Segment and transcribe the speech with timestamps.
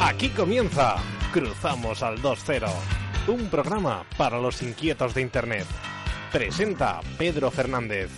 [0.00, 0.96] Aquí comienza
[1.32, 2.68] Cruzamos al 2-0,
[3.28, 5.66] un programa para los inquietos de Internet.
[6.30, 8.10] Presenta Pedro Fernández.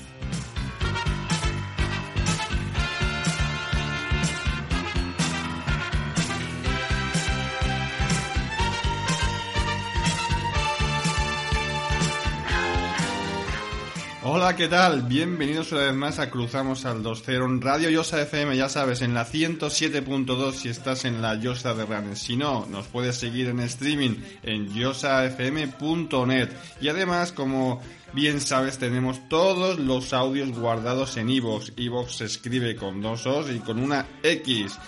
[14.30, 15.04] Hola, ¿qué tal?
[15.04, 19.14] Bienvenidos una vez más a Cruzamos al 2.0 en Radio Yosa FM, ya sabes, en
[19.14, 22.18] la 107.2 si estás en la Yosa de Ranes.
[22.18, 26.50] Si no, nos puedes seguir en streaming en yosafm.net.
[26.78, 27.80] Y además, como
[28.12, 31.72] bien sabes, tenemos todos los audios guardados en iVoox.
[31.78, 34.78] iVoox se escribe con dos O's y con una X.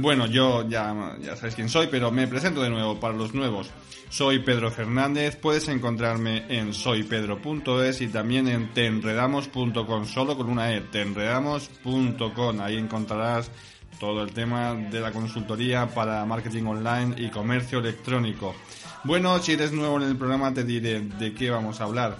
[0.00, 3.68] Bueno, yo ya, ya sabéis quién soy, pero me presento de nuevo para los nuevos.
[4.10, 10.82] Soy Pedro Fernández, puedes encontrarme en soypedro.es y también en tenredamos.com, solo con una E,
[10.82, 12.60] tenredamos.com.
[12.60, 13.50] Ahí encontrarás
[13.98, 18.54] todo el tema de la consultoría para marketing online y comercio electrónico.
[19.02, 22.18] Bueno, si eres nuevo en el programa te diré de qué vamos a hablar.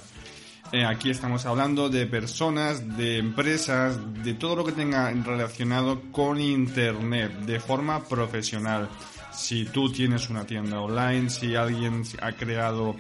[0.71, 6.41] Eh, aquí estamos hablando de personas, de empresas, de todo lo que tenga relacionado con
[6.41, 8.89] Internet de forma profesional
[9.39, 12.97] si tú tienes una tienda online, si alguien ha creado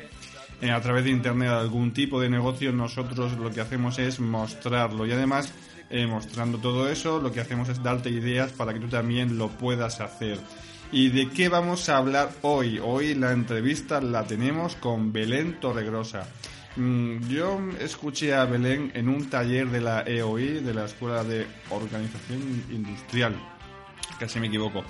[0.62, 5.04] eh, a través de Internet algún tipo de negocio, nosotros lo que hacemos es mostrarlo
[5.04, 5.52] y además
[5.90, 9.48] eh, mostrando todo eso, lo que hacemos es darte ideas para que tú también lo
[9.48, 10.38] puedas hacer.
[10.92, 12.78] ¿Y de qué vamos a hablar hoy?
[12.82, 16.28] Hoy la entrevista la tenemos con Belén Torregrosa.
[16.78, 21.44] Mm, yo escuché a Belén en un taller de la EOI, de la Escuela de
[21.70, 22.40] Organización
[22.70, 23.34] Industrial,
[24.20, 24.84] casi me equivoco.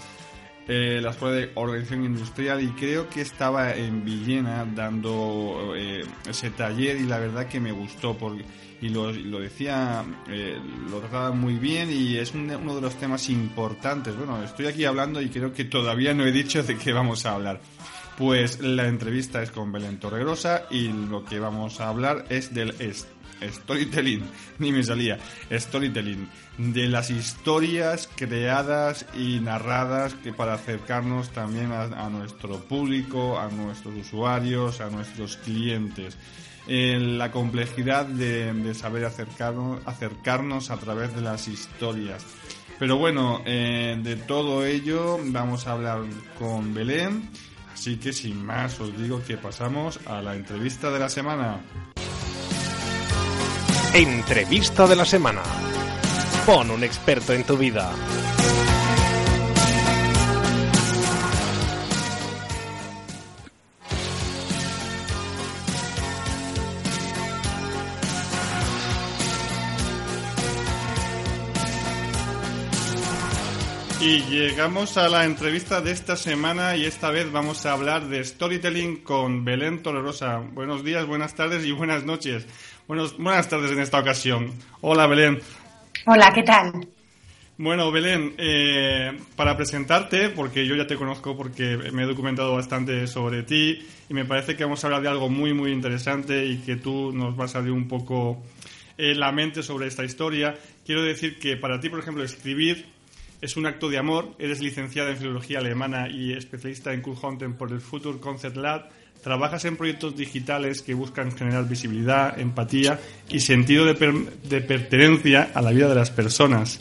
[0.67, 6.51] Eh, la Escuela de Organización Industrial y creo que estaba en Villena dando eh, ese
[6.51, 8.45] taller y la verdad que me gustó porque,
[8.83, 9.11] y lo,
[9.41, 10.61] decía, eh,
[10.91, 14.15] lo trataba muy bien y es uno de los temas importantes.
[14.15, 17.37] Bueno, estoy aquí hablando y creo que todavía no he dicho de qué vamos a
[17.37, 17.63] hablar.
[18.19, 22.75] Pues la entrevista es con Belén Torregrosa y lo que vamos a hablar es del
[23.41, 24.25] storytelling,
[24.59, 25.21] ni me salía,
[25.53, 26.29] storytelling,
[26.59, 33.95] de las historias creadas y narradas que para acercarnos también a, nuestro público, a nuestros
[33.95, 36.19] usuarios, a nuestros clientes.
[36.67, 42.27] la complejidad de, saber acercarnos, acercarnos a través de las historias.
[42.81, 46.01] Pero bueno, eh, de todo ello vamos a hablar
[46.37, 47.31] con Belén.
[47.79, 51.61] Así que sin más os digo que pasamos a la entrevista de la semana.
[53.95, 55.43] Entrevista de la semana.
[56.45, 57.93] Pon un experto en tu vida.
[74.01, 78.25] Y llegamos a la entrevista de esta semana y esta vez vamos a hablar de
[78.25, 80.39] storytelling con Belén Tolorosa.
[80.39, 82.47] Buenos días, buenas tardes y buenas noches.
[82.87, 84.53] buenas tardes en esta ocasión.
[84.83, 85.41] Hola Belén.
[86.07, 86.87] Hola, ¿qué tal?
[87.57, 93.09] Bueno, Belén, eh, para presentarte, porque yo ya te conozco porque me he documentado bastante
[93.09, 96.59] sobre ti y me parece que vamos a hablar de algo muy, muy interesante y
[96.59, 98.45] que tú nos vas a abrir un poco
[98.97, 100.55] eh, la mente sobre esta historia.
[100.87, 102.98] Quiero decir que para ti, por ejemplo, escribir
[103.41, 104.35] es un acto de amor.
[104.39, 108.89] Eres licenciada en Filología Alemana y especialista en Kulhonten por el Future Concept Lab.
[109.23, 115.73] Trabajas en proyectos digitales que buscan generar visibilidad, empatía y sentido de, pertenencia a la
[115.73, 116.81] vida de las personas.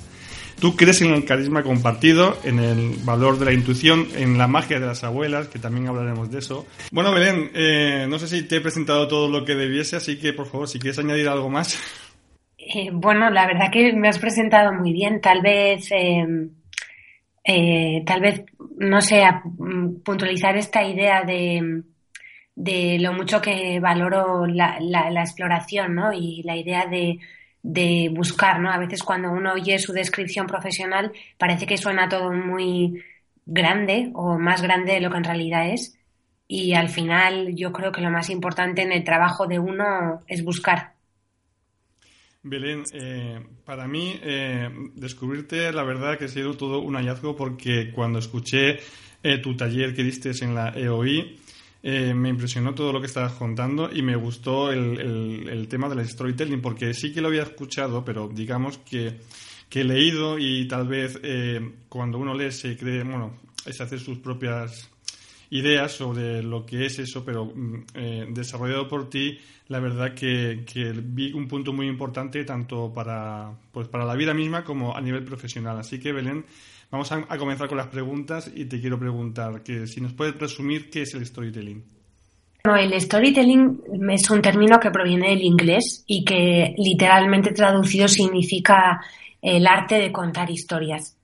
[0.60, 4.80] Tú crees en el carisma compartido, en el valor de la intuición, en la magia
[4.80, 6.66] de las abuelas, que también hablaremos de eso.
[6.92, 10.34] Bueno, Belén, eh, no sé si te he presentado todo lo que debiese, así que
[10.34, 11.78] por favor, si quieres añadir algo más.
[12.70, 15.22] Eh, bueno, la verdad que me has presentado muy bien.
[15.22, 16.52] Tal vez, em,
[17.44, 18.44] eh, tal vez,
[18.78, 19.24] no sé,
[19.58, 21.84] mm, puntualizar esta idea de,
[22.56, 26.12] de lo mucho que valoro la, la, exploración, ¿no?
[26.14, 27.20] Y la idea de,
[27.64, 28.72] de buscar, ¿no?
[28.72, 33.04] A veces cuando uno oye su descripción profesional parece que suena todo muy
[33.46, 35.98] grande o más grande de lo que en realidad es.
[36.48, 40.44] Y al final yo creo que lo más importante en el trabajo de uno es
[40.44, 40.97] buscar
[42.50, 47.92] Belén, eh, para mí eh, descubrirte la verdad que ha sido todo un hallazgo porque
[47.92, 48.80] cuando escuché
[49.24, 51.40] eh, tu taller que diste en la EOI,
[51.84, 56.94] me impresionó todo lo que estabas contando y me gustó el, tema del storytelling porque
[56.94, 59.20] sí que lo había escuchado, pero digamos que,
[59.70, 61.18] que he leído y tal vez
[61.88, 64.90] cuando uno lee se cree, bueno, es hacer sus propias
[65.50, 70.64] ideas sobre lo que es eso, pero mm, eh, desarrollado por ti, la verdad que,
[71.04, 75.24] vi un punto muy importante tanto para, pues para la vida misma como a nivel
[75.24, 75.78] profesional.
[75.78, 76.46] Así que, Belén,
[76.90, 80.90] vamos a, comenzar con las preguntas y te quiero preguntar que si nos puedes resumir
[80.90, 81.84] qué es el storytelling.
[82.64, 89.02] Bueno, el storytelling es un término que proviene del inglés y que literalmente traducido significa
[89.42, 91.17] el arte de contar historias.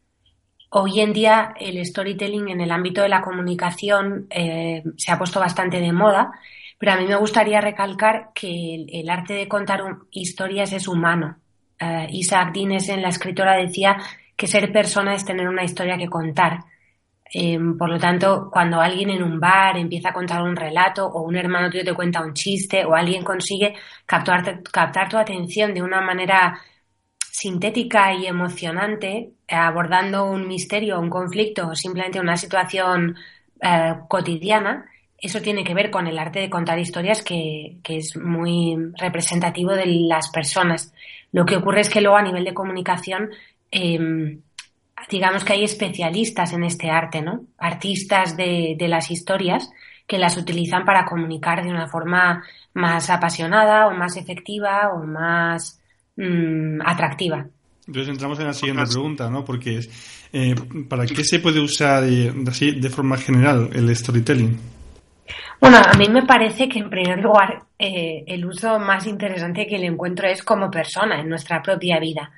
[0.75, 5.39] Hoy en día el storytelling en el ámbito de la comunicación eh, se ha puesto
[5.39, 6.31] bastante de moda,
[6.79, 11.37] pero a mí me gustaría recalcar que el, arte de contar historias es humano.
[11.79, 13.97] Eh, Isaac Dines, en la escritora, decía
[14.35, 16.61] que ser persona es tener una historia que contar.
[17.31, 21.21] Eh, por lo tanto, cuando alguien en un bar empieza a contar un relato o
[21.21, 23.75] un hermano tuyo te cuenta un chiste o alguien consigue
[24.07, 26.59] captar tu atención de una manera
[27.33, 33.15] sintética y emocionante, eh, abordando un misterio, un conflicto o simplemente una situación
[33.59, 34.85] eh, cotidiana,
[35.17, 39.87] eso tiene que ver con el arte de contar historias que, es muy representativo de
[39.87, 40.93] las personas.
[41.31, 43.31] Lo que ocurre es que luego a nivel de comunicación,
[43.71, 44.41] em,
[45.09, 47.45] digamos que hay especialistas en este arte, ¿no?
[47.57, 49.71] Artistas de, de las historias
[50.05, 52.43] que las utilizan para comunicar de una forma
[52.75, 55.79] más apasionada o más efectiva o más
[56.15, 57.45] Mm, atractiva.
[57.87, 59.43] Entonces entramos en la siguiente pregunta, ¿no?
[59.43, 59.81] Porque
[60.31, 60.55] eh,
[60.87, 62.03] ¿para qué se puede usar
[62.47, 64.57] así de forma general el storytelling?
[65.59, 69.77] Bueno, a mí me parece que en primer lugar eh, el uso más interesante que
[69.77, 72.31] le encuentro es como persona en nuestra propia vida.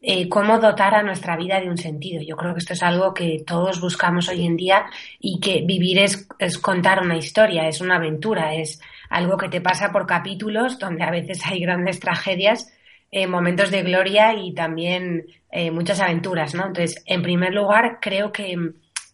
[0.00, 2.22] Eh, cómo dotar a nuestra vida de un sentido.
[2.22, 4.86] Yo creo que esto es algo que todos buscamos hoy en día
[5.18, 8.80] y que vivir es, es contar una historia, es una aventura, es
[9.10, 12.70] algo que te pasa por capítulos donde a veces hay grandes tragedias
[13.10, 16.66] eh, momentos de gloria y también eh, muchas aventuras, ¿no?
[16.66, 18.56] Entonces, en primer lugar, creo que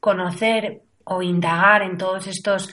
[0.00, 2.72] conocer o indagar en todos estos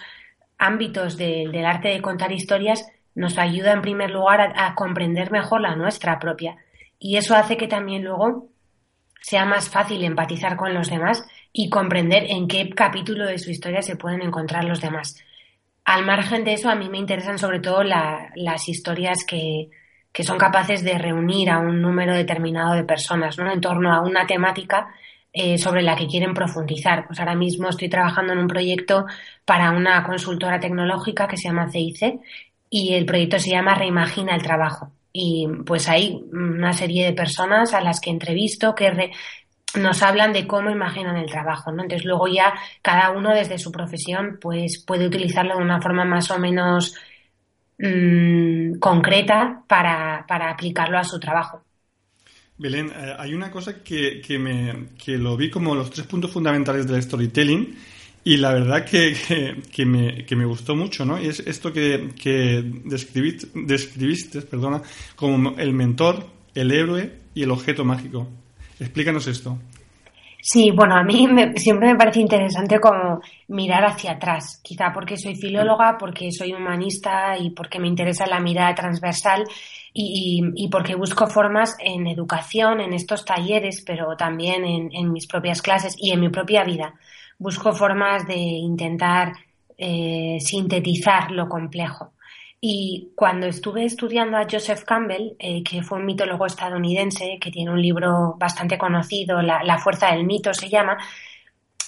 [0.58, 5.76] ámbitos del arte de contar historias nos ayuda en primer lugar a, comprender mejor la
[5.76, 6.58] nuestra propia.
[7.00, 8.48] Y eso hace que también luego
[9.22, 13.82] sea más fácil empatizar con los demás y comprender en qué capítulo de su historia
[13.82, 15.22] se pueden encontrar los demás.
[15.84, 19.70] Al margen de eso, a mí me interesan sobre todo las historias que,
[20.12, 23.52] que son capaces de reunir a un número determinado de personas ¿no?
[23.52, 24.90] en torno a una temática
[25.32, 27.06] eh, sobre la que quieren profundizar.
[27.06, 29.06] Pues ahora mismo estoy trabajando en un proyecto
[29.46, 32.20] para una consultora tecnológica que se llama CIC
[32.70, 34.92] y el proyecto se llama Reimagina el trabajo.
[35.14, 39.12] Y pues hay una serie de personas a las que entrevisto que
[39.76, 41.84] nos hablan de cómo imaginan el trabajo, ¿no?
[41.84, 46.32] Entonces luego ya cada uno desde su profesión pues puede utilizarlo de una forma más
[46.32, 46.96] o menos
[47.80, 51.64] Mm, concreta para, para, aplicarlo a su trabajo.
[52.58, 56.30] Belén, eh, hay una cosa que, que, me, que lo vi como los tres puntos
[56.30, 57.78] fundamentales del storytelling
[58.26, 59.16] y la verdad que,
[59.72, 61.22] que, me, me, gustó mucho, ¿no?
[61.22, 62.10] Y es esto que,
[62.84, 64.82] describiste, describiste perdona,
[65.16, 68.28] como el mentor, el héroe y el objeto mágico.
[68.78, 69.58] Explícanos esto.
[70.42, 71.28] Sí, bueno, a mí
[71.58, 73.20] siempre me parece interesante como
[73.50, 78.40] mirar hacia atrás, quizá porque soy filóloga, porque soy humanista y porque me interesa la
[78.40, 79.44] mirada transversal
[79.94, 85.28] y, y, porque busco formas en educación, en estos talleres, pero también en, en, mis
[85.28, 86.94] propias clases y en mi propia vida.
[87.38, 89.34] Busco formas de intentar
[89.78, 92.14] eh, sintetizar lo complejo.
[92.62, 97.72] Y cuando estuve estudiando a Joseph Campbell, eh, que fue un mitólogo estadounidense que tiene
[97.72, 100.98] un libro bastante conocido, La, fuerza del mito se llama,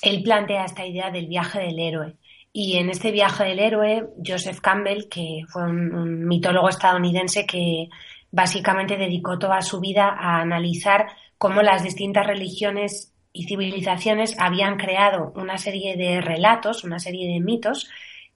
[0.02, 2.16] él plantea esta idea del viaje del héroe.
[2.54, 7.90] Y en este viaje del héroe, Joseph Campbell, que fue un, mitólogo estadounidense que
[8.32, 15.34] básicamente dedicó toda su vida a analizar cómo las distintas religiones y civilizaciones habían creado
[15.36, 17.90] una serie de relatos, una serie de mitos,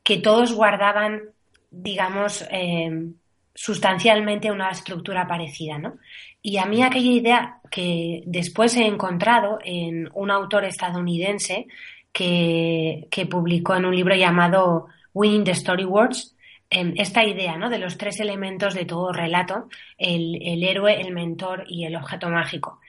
[0.04, 1.35] que todos guardaban
[1.76, 3.12] digamos, eh,
[3.54, 5.98] sustancialmente una estructura parecida, ¿no?
[6.42, 11.68] Y a mí aquella idea que después he encontrado en un autor estadounidense
[12.12, 16.36] que, publicó en un libro llamado Winning the Story Words,
[16.70, 17.70] em, esta idea ¿no?
[17.70, 22.80] de los tres elementos de todo relato, el héroe, el mentor y el objeto mágico.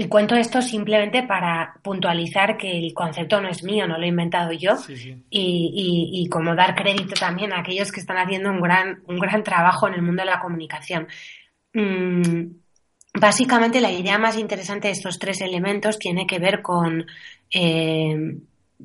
[0.00, 4.08] Y cuento esto simplemente para puntualizar que el concepto no es mío, no lo he
[4.10, 4.76] inventado yo.
[5.28, 9.88] Y, como dar crédito también a aquellos que están haciendo un gran, un gran trabajo
[9.88, 11.08] en el mundo de la comunicación.
[11.74, 12.44] Mm,
[13.14, 17.04] básicamente la idea más interesante de estos tres elementos tiene que ver con,
[17.52, 18.36] eh,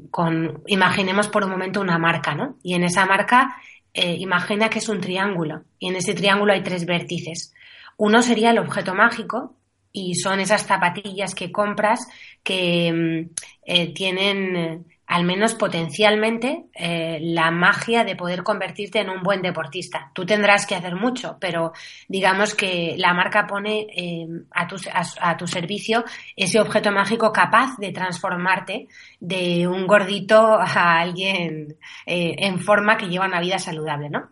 [0.10, 2.58] con imaginemos por un momento una marca, ¿no?
[2.64, 3.58] Y en esa marca
[3.94, 7.54] eh, imagina que es un triángulo y en ese triángulo hay tres vértices.
[7.98, 9.56] Uno sería el objeto mágico
[9.94, 12.08] y son esas zapatillas que compras
[12.44, 13.34] que mm,
[13.66, 20.10] eh, tienen al menos potencialmente, eh, la magia de poder convertirte en un buen deportista.
[20.14, 21.74] Tú tendrás que hacer mucho, pero
[22.08, 24.78] digamos que la marca pone eh, a, tu,
[25.22, 26.04] a, tu, servicio
[26.36, 28.88] ese objeto mágico capaz de transformarte
[29.20, 31.76] de un gordito a alguien
[32.08, 34.30] eh, en forma que lleva una vida saludable, ¿no?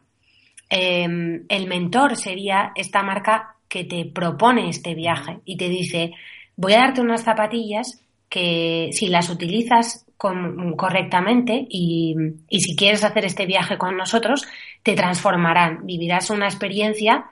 [0.70, 6.12] El mentor sería esta marca que te propone este viaje y te dice,
[6.58, 12.14] voy a darte unas zapatillas que si las utilizas correctamente y,
[12.50, 14.46] si quieres hacer este viaje con nosotros,
[14.84, 15.86] te transformarán.
[15.86, 17.28] Vivirás una experiencia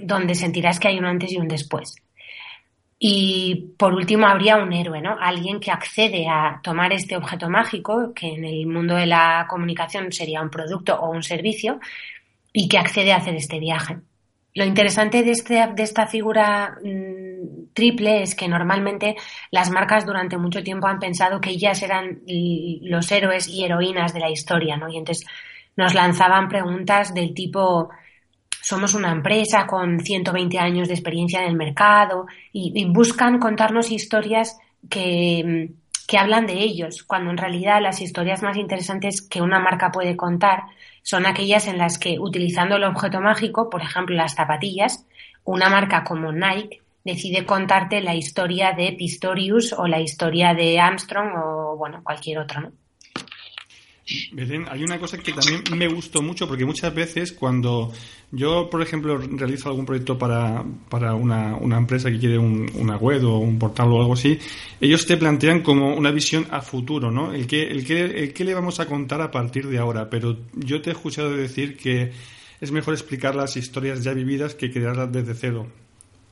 [0.00, 1.94] donde sentirás que hay un antes y un después.
[2.98, 5.18] Y por último habría un héroe, ¿no?
[5.20, 10.10] Alguien que accede a tomar este objeto mágico, que en el mundo de la comunicación
[10.10, 11.80] sería un producto o un servicio,
[12.50, 13.98] y que accede a hacer este viaje.
[14.54, 19.16] Lo interesante de, este, esta figura mm, triple es que normalmente
[19.50, 22.20] las marcas durante mucho tiempo han pensado que ellas eran
[22.82, 24.90] los héroes y heroínas de la historia, ¿no?
[24.90, 25.26] Y entonces
[25.76, 27.88] nos lanzaban preguntas del tipo,
[28.60, 34.58] somos una empresa con 120 años de experiencia en el mercado y, buscan contarnos historias
[34.90, 35.70] que,
[36.06, 40.14] que hablan de ellos, cuando en realidad las historias más interesantes que una marca puede
[40.14, 40.64] contar
[41.02, 45.06] son aquellas en las que, utilizando el objeto mágico, por ejemplo las zapatillas,
[45.44, 51.32] una marca como Nike decide contarte la historia de Pistorius o la historia de Armstrong
[51.36, 52.72] o, bueno, cualquier otro, ¿no?
[54.32, 57.92] Belén, hay una cosa que también me gustó mucho porque muchas veces cuando
[58.32, 63.24] yo, por ejemplo, realizo algún proyecto para, para una, una empresa que quiere una web
[63.24, 64.38] o un portal o algo así,
[64.80, 67.32] ellos te plantean como una visión a futuro, ¿no?
[67.32, 70.36] El que, el que, el que le vamos a contar a partir de ahora, pero
[70.54, 72.10] yo te he escuchado decir que
[72.60, 75.68] es mejor explicar las historias ya vividas que crearlas desde cero.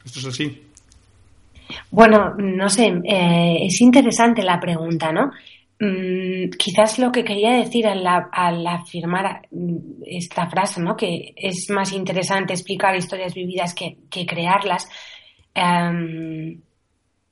[0.05, 0.63] ¿Esto es así?
[1.91, 5.31] Bueno, no sé, eh, es interesante la pregunta, ¿no?
[5.83, 9.49] Mm, quizás lo que quería decir al, afirmar
[10.05, 10.95] esta frase, ¿no?
[10.95, 13.97] que es más interesante explicar historias vividas que,
[14.27, 14.87] crearlas,
[15.55, 16.61] em,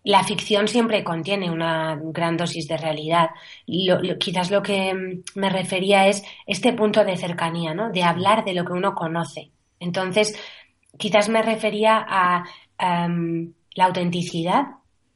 [0.05, 3.29] la ficción siempre contiene una gran dosis de realidad.
[4.19, 4.95] quizás lo que
[5.35, 7.91] me refería es este punto de cercanía, ¿no?
[7.91, 9.51] de hablar de lo que uno conoce.
[9.79, 10.35] Entonces,
[10.97, 12.45] quizás me refería a
[12.79, 14.63] em, la autenticidad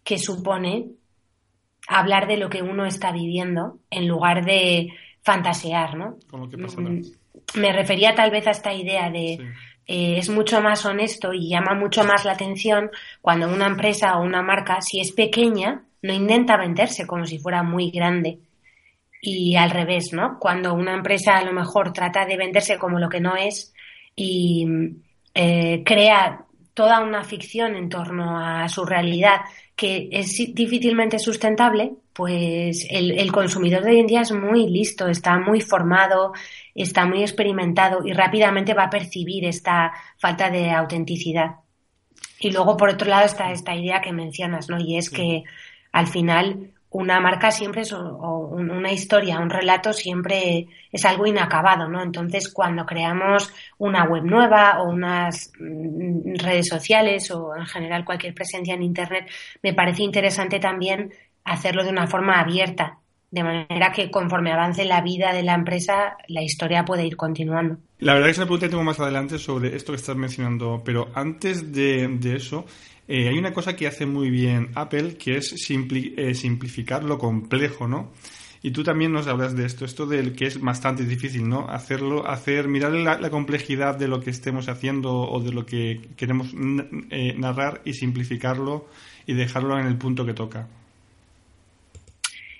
[0.04, 0.90] que supone
[1.92, 6.16] hablar de lo que uno está viviendo en lugar de fantasear, ¿no?
[6.32, 7.00] Mm,
[7.60, 9.38] me refería tal vez a esta idea de
[9.86, 14.22] eh, es mucho más honesto y llama mucho más la atención cuando una empresa o
[14.22, 18.38] una marca, si es pequeña, no intenta venderse como si fuera muy grande.
[19.20, 20.38] Y al revés, ¿no?
[20.40, 23.72] Cuando una empresa a lo mejor trata de venderse como lo que no es
[24.16, 24.66] y
[25.34, 26.44] eh, crea
[26.74, 29.42] toda una ficción en torno a su realidad
[29.76, 35.38] que es difícilmente sustentable, pues el, consumidor de hoy en día es muy listo, está
[35.38, 36.32] muy formado,
[36.74, 41.56] está muy experimentado y rápidamente va a percibir esta falta de autenticidad.
[42.38, 44.78] Y luego, por otro lado, está esta idea que mencionas, ¿no?
[44.78, 45.44] Y es que
[45.90, 52.02] al final una marca siempre es, una historia, un relato siempre es algo inacabado, ¿no?
[52.02, 58.34] Entonces, cuando creamos una web nueva o unas mm, redes sociales o en general cualquier
[58.34, 59.28] presencia en Internet,
[59.62, 61.12] me parece interesante también
[61.44, 62.98] hacerlo de una forma abierta,
[63.30, 67.78] de manera que conforme avance la vida de la empresa, la historia puede ir continuando.
[68.00, 70.16] La verdad es que es una pregunta que tengo más adelante sobre esto que estás
[70.16, 72.66] mencionando, pero antes de eso,
[73.14, 77.86] eh, hay una cosa que hace muy bien Apple, que es eh, simplificar lo complejo,
[77.86, 78.10] ¿no?
[78.62, 81.68] Y tú también nos hablas de esto, esto del que es bastante difícil, ¿no?
[81.68, 86.54] Hacerlo, hacer, mirar la, complejidad de lo que estemos haciendo o de lo que queremos
[87.10, 88.86] eh, narrar y simplificarlo
[89.26, 90.66] y dejarlo en el punto que toca.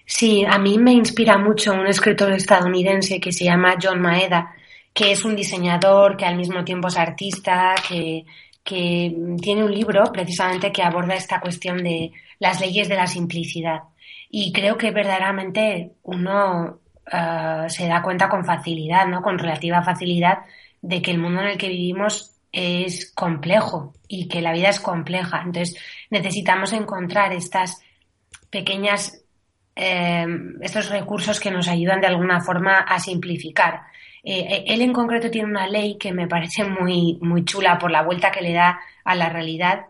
[0.04, 4.54] Sí, a mí me inspira mucho un escritor estadounidense que se llama John Maeda,
[4.92, 8.26] que es un diseñador, que al mismo tiempo es artista, que
[8.64, 13.80] que tiene un libro precisamente que aborda esta cuestión de las leyes de la simplicidad.
[14.30, 19.22] Y creo que verdaderamente uno eh, se da cuenta con facilidad, ¿no?
[19.22, 20.38] Con relativa facilidad
[20.80, 24.80] de que el mundo en el que vivimos es complejo y que la vida es
[24.80, 25.42] compleja.
[25.44, 25.76] Entonces
[26.10, 27.80] necesitamos encontrar estas
[28.50, 29.24] pequeñas,
[29.74, 30.26] eh,
[30.60, 33.82] estos recursos que nos ayudan de alguna forma a simplificar.
[34.24, 37.90] Eh, eh, él en concreto tiene una ley que me parece muy, muy chula por
[37.90, 39.86] la vuelta que le da a la realidad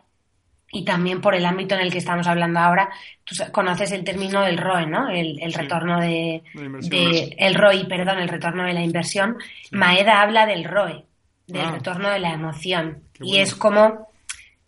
[0.74, 2.88] y también por el ámbito en el que estamos hablando ahora,
[3.24, 5.10] tú conoces el término del ROE, ¿no?
[5.10, 6.42] El, retorno de,
[7.36, 9.36] el ROI, perdón, el retorno de la inversión.
[9.70, 11.04] Maeda habla del ROE,
[11.46, 11.72] del ah.
[11.72, 13.02] retorno de la emoción.
[13.20, 14.08] Y es como,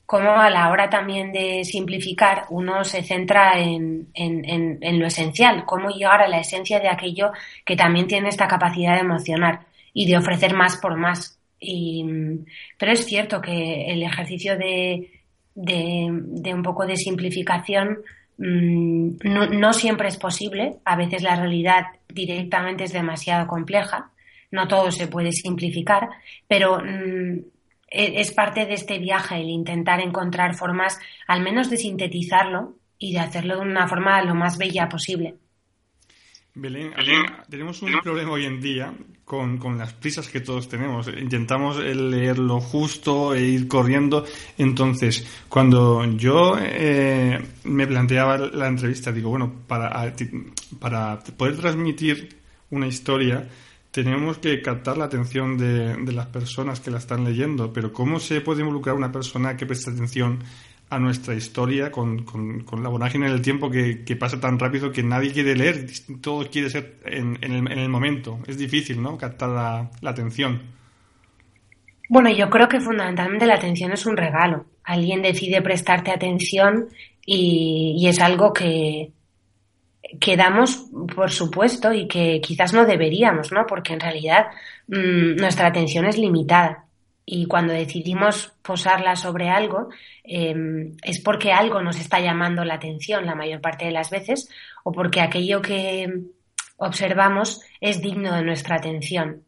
[0.06, 5.64] como a la hora también de simplificar, uno se centra en, en, en, lo esencial,
[5.64, 7.32] cómo llegar a la esencia de aquello
[7.64, 11.38] que también tiene esta capacidad de emocionar y de ofrecer más por más.
[11.58, 15.10] Pero es cierto que el ejercicio de
[15.54, 17.98] de, un poco de simplificación
[18.38, 20.76] mm, no, siempre es posible.
[20.84, 24.10] A veces la realidad directamente es demasiado compleja.
[24.50, 26.08] No todo se puede simplificar,
[26.46, 27.40] pero mm,
[27.94, 33.20] es parte de este viaje el intentar encontrar formas, al menos de sintetizarlo y de
[33.20, 35.36] hacerlo de una forma lo más bella posible.
[36.56, 36.92] Belén,
[37.50, 41.08] tenemos un problema hoy en día con, las prisas que todos tenemos.
[41.08, 44.24] Intentamos leer lo justo e ir corriendo.
[44.56, 50.14] Entonces, cuando yo eh, me planteaba la entrevista, digo, bueno, para,
[50.78, 52.36] para poder transmitir
[52.70, 53.48] una historia,
[53.94, 57.72] tenemos que captar la atención de, de las personas que la están leyendo.
[57.72, 60.40] Pero ¿cómo se puede involucrar una persona que presta atención
[60.90, 65.32] a nuestra historia con, con, la vorágine del tiempo que, pasa tan rápido que nadie
[65.32, 65.86] quiere leer,
[66.20, 68.40] todo quiere ser en, el, momento.
[68.46, 69.16] Es difícil, ¿no?
[69.16, 69.48] Captar
[70.02, 70.62] la, atención.
[72.08, 74.66] Bueno, yo creo que fundamentalmente la atención es un regalo.
[74.84, 76.88] Alguien decide prestarte atención
[77.24, 79.10] y, es algo que,
[80.20, 83.66] que damos por supuesto y que quizás no deberíamos, ¿no?
[83.66, 84.46] Porque en realidad
[84.88, 86.84] mm, nuestra atención es limitada
[87.26, 89.88] y cuando decidimos posarla sobre algo
[90.24, 94.48] em, es porque algo nos está llamando la atención la mayor parte de las veces
[94.82, 96.06] o porque aquello que
[96.76, 99.44] observamos es digno de nuestra atención.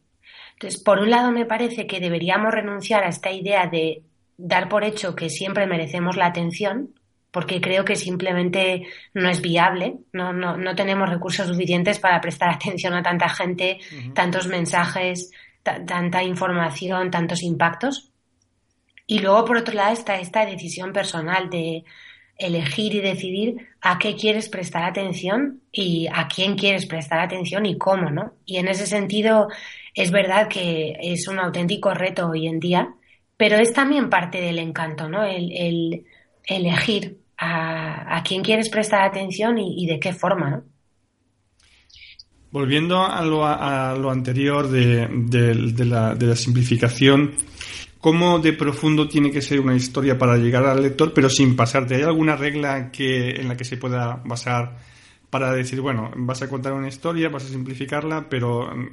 [0.55, 4.03] Entonces, por un lado me parece que deberíamos renunciar a esta idea de
[4.39, 6.95] dar por hecho que siempre merecemos la atención,
[7.37, 12.49] porque creo que simplemente no es viable, no, no, no tenemos recursos suficientes para prestar
[12.55, 13.79] atención a tanta gente,
[14.15, 15.31] tantos mensajes,
[15.63, 18.11] tanta información, tantos impactos.
[19.07, 21.85] Y luego, por otro lado, está esta decisión personal de
[22.39, 27.77] elegir y decidir a qué quieres prestar atención y a quién quieres prestar atención y
[27.77, 28.33] cómo, ¿no?
[28.47, 29.49] Y en ese sentido,
[29.93, 32.95] es verdad que es un auténtico reto hoy en día,
[33.37, 35.23] pero es también parte del encanto, ¿no?
[35.23, 36.07] El,
[36.47, 40.63] elegir a, quién quieres prestar atención y, de qué forma.
[42.51, 47.35] Volviendo a lo, anterior de, la, simplificación,
[47.99, 51.97] ¿cómo de profundo tiene que ser una historia para llegar al lector, pero sin pasarte?
[51.97, 54.79] ¿Hay alguna regla que, en la que se pueda basar
[55.39, 58.89] para decir, bueno, vas a contar una historia, vas a simplificarla, pero mm,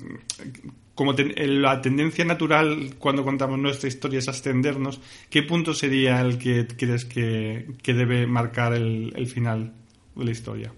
[0.96, 6.68] como la tendencia natural cuando contamos nuestra historia es ascendernos, ¿qué punto sería el que
[6.68, 9.74] crees que, debe marcar el final
[10.16, 10.74] de la historia?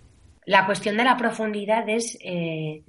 [0.46, 2.84] la cuestión de la profundidad es eh,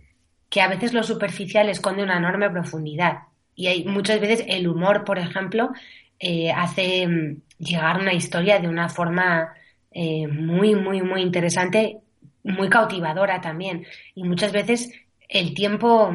[0.49, 3.21] que a veces lo superficial esconde una enorme profundidad.
[3.55, 5.71] Y hay muchas veces el humor, por ejemplo,
[6.19, 9.55] eh, hace mm, llegar una historia de una forma
[9.91, 11.99] eh, muy, muy, muy interesante,
[12.47, 13.87] muy cautivadora también.
[14.15, 14.93] Y muchas veces
[15.29, 16.13] el tiempo,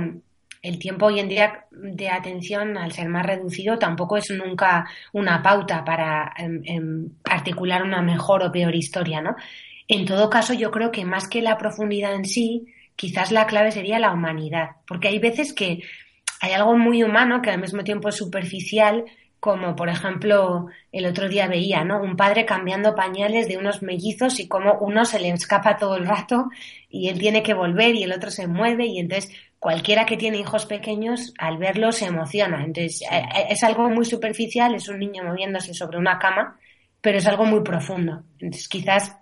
[0.61, 5.41] el tiempo hoy en día de atención, al ser más reducido, tampoco es nunca una
[5.41, 9.35] pauta para em, em, articular una mejor o peor historia, ¿no?
[9.87, 12.65] En todo caso, yo creo que más que la profundidad en sí,
[12.95, 15.81] quizás la clave sería la humanidad, porque hay veces que
[16.39, 19.05] hay algo muy humano que al mismo tiempo es superficial,
[19.41, 21.99] como por ejemplo el otro día veía, ¿no?
[21.99, 26.05] Un padre cambiando pañales de unos mellizos y como uno se le escapa todo el
[26.05, 26.49] rato
[26.89, 30.37] y él tiene que volver y el otro se mueve y entonces cualquiera que tiene
[30.37, 32.63] hijos pequeños al verlo se emociona.
[32.63, 36.59] Entonces eh, eh, es algo muy superficial, es un niño moviéndose sobre una cama,
[37.01, 38.21] pero es algo muy profundo.
[38.37, 39.17] Entonces quizás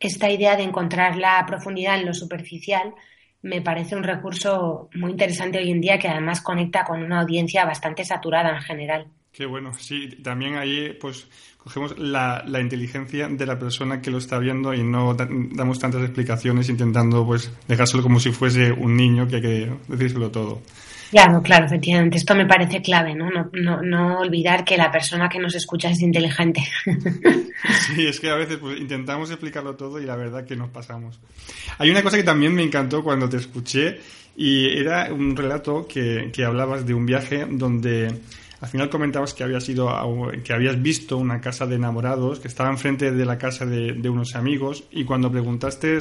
[0.00, 2.94] esta idea de encontrar la profundidad en lo superficial
[3.42, 7.66] me parece un recurso muy interesante hoy en día que además conecta con una audiencia
[7.66, 9.08] bastante saturada en general.
[9.36, 11.26] Qué bueno, sí, también ahí pues
[11.58, 16.00] cogemos la, la inteligencia de la persona que lo está viendo y no damos tantas
[16.04, 20.62] explicaciones intentando pues dejárselo como si fuese un niño que hay que decírselo todo.
[21.10, 22.16] Claro, claro, efectivamente.
[22.16, 23.30] Esto me parece clave, ¿no?
[23.30, 26.62] No, no, no olvidar que la persona que nos escucha es inteligente.
[27.80, 31.18] Sí, es que a veces pues, intentamos explicarlo todo y la verdad que nos pasamos.
[31.78, 33.98] Hay una cosa que también me encantó cuando te escuché
[34.36, 38.12] y era un relato que, que hablabas de un viaje donde
[38.60, 39.90] al final comentabas que habías ido
[40.42, 44.08] que habías visto una casa de enamorados que estaba enfrente de la casa de, de
[44.08, 45.98] unos amigos y cuando preguntaste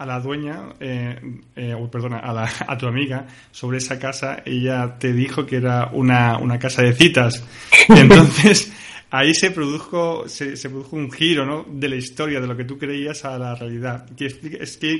[0.00, 1.20] a la dueña, eh,
[1.54, 5.56] eh, o perdona, a, la, a, tu amiga sobre esa casa, ella te dijo que
[5.56, 7.44] era una, una casa de citas.
[7.88, 8.72] Entonces,
[9.10, 11.66] ahí se produjo, se, produjo un giro ¿no?
[11.68, 14.06] de la historia, de lo que tú creías a la realidad.
[14.16, 14.28] ¿Qué,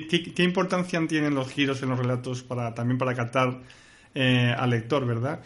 [0.06, 3.58] qué, qué importancia tienen los giros en los relatos para también para captar
[4.14, 5.40] eh, al lector, verdad?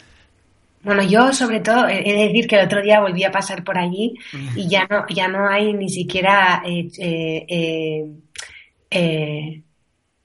[0.85, 3.75] Bueno, yo sobre todo he de decir que el otro día volví a pasar por
[3.75, 4.13] allí
[4.55, 8.05] y ya no, ya no hay ni siquiera eh, eh,
[8.91, 9.63] eh,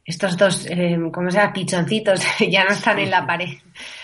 [0.04, 0.68] estos dos,
[1.12, 1.54] ¿cómo se llama?
[1.54, 2.20] Pichoncitos,
[2.50, 3.48] ya no están en la pared,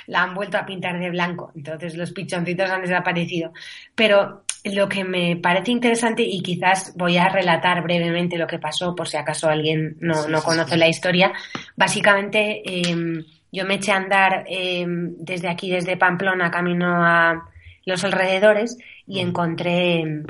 [0.07, 3.53] la han vuelto a pintar de blanco, entonces los pichoncitos han desaparecido.
[3.95, 8.95] Pero lo que me parece interesante y quizás voy a relatar brevemente lo que pasó
[8.95, 11.35] por si acaso alguien no, no conoce la historia,
[11.77, 17.49] básicamente em, yo me eché a andar em, desde aquí, desde Pamplona, camino a
[17.85, 20.25] los alrededores y encontré,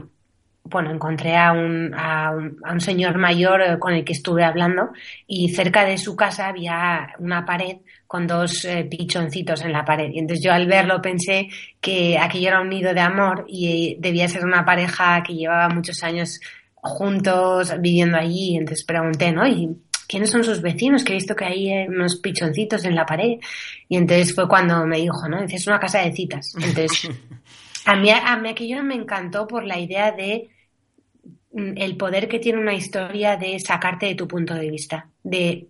[0.64, 4.90] bueno, encontré a un, a un, señor mayor eh, con el que estuve hablando
[5.26, 10.10] y cerca de su casa había una pared con dos eh, pichoncitos en la pared.
[10.12, 11.48] Y entonces yo al verlo pensé
[11.80, 15.68] que aquello era un nido de amor y eh, debía ser una pareja que llevaba
[15.68, 16.38] muchos años
[16.74, 18.56] juntos viviendo allí.
[18.56, 19.46] Entonces pregunté, ¿no?
[19.46, 19.76] Y
[20.08, 21.04] ¿quiénes son sus vecinos?
[21.04, 23.38] Que he visto que hay unos pichoncitos en la pared.
[23.88, 25.42] Y entonces fue cuando me dijo, ¿no?
[25.42, 26.54] Dice, es una casa de citas.
[26.56, 27.08] Entonces,
[27.86, 30.50] a mí, a mí aquello me encantó por la idea de
[31.52, 35.68] mm, el poder que tiene una historia de sacarte de tu punto de vista, de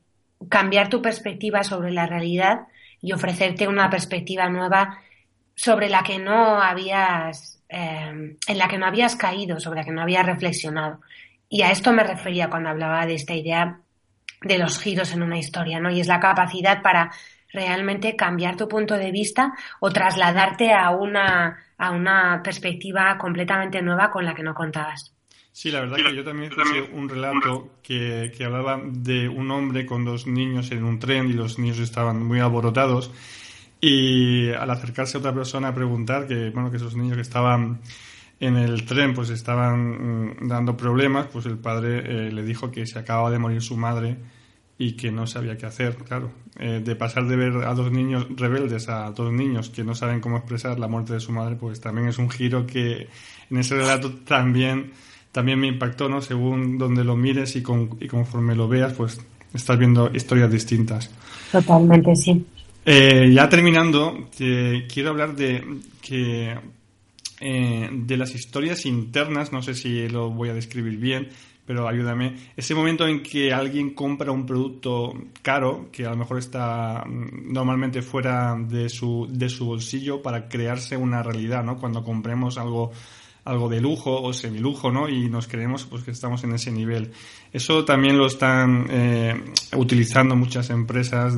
[0.48, 2.66] cambiar tu perspectiva sobre la realidad
[3.00, 4.98] y ofrecerte una perspectiva nueva
[5.54, 9.92] sobre la que no habías, eh, en la que no habías caído, sobre la que
[9.92, 11.00] no habías reflexionado.
[11.48, 13.80] Y a esto me refería cuando hablaba de esta idea
[14.42, 15.90] de los giros en una historia, ¿no?
[15.90, 17.12] Y es la capacidad para
[17.52, 24.10] realmente cambiar tu punto de vista o trasladarte a una, a una perspectiva completamente nueva
[24.10, 25.12] con la que no contabas.
[25.52, 29.86] Sí, la verdad que yo también escuché un relato que, que hablaba de un hombre
[29.86, 33.10] con dos niños en un tren y los niños estaban muy alborotados
[33.80, 37.80] y al acercarse a otra persona a preguntar que, bueno, que esos niños que estaban
[38.40, 42.86] en el tren pues estaban mm, dando problemas, pues el padre eh, le dijo que
[42.86, 44.16] se acababa de morir su madre
[44.78, 46.30] y que no sabía qué hacer, claro.
[46.58, 50.20] Eh, de pasar de ver a dos niños rebeldes a dos niños que no saben
[50.20, 53.08] cómo expresar la muerte de su madre, pues también es un giro que
[53.50, 54.92] en ese relato también,
[55.32, 56.20] también me impactó, ¿no?
[56.20, 57.60] Según donde lo mires y,
[58.00, 59.20] y conforme lo veas, pues
[59.54, 61.10] estás viendo historias distintas.
[61.50, 62.44] Totalmente, sí.
[62.84, 65.64] Eh, ya terminando, quiero hablar de
[66.00, 66.54] que
[67.40, 71.28] eh, de las historias internas, no sé si lo voy a describir bien,
[71.66, 72.36] pero ayúdame.
[72.56, 77.52] Ese momento en que alguien compra un producto caro, que a lo mejor está mm,
[77.52, 81.76] normalmente fuera de su, de su bolsillo, para crearse una realidad, ¿no?
[81.76, 82.92] Cuando compremos algo
[83.46, 85.08] algo de lujo o semilujo, ¿no?
[85.08, 87.12] Y nos creemos pues que estamos en ese nivel.
[87.52, 89.34] Eso también lo están eh,
[89.76, 91.34] utilizando muchas empresas